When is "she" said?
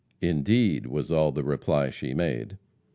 1.91-2.15